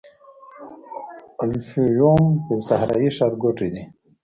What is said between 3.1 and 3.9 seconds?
ښارګوټی دی.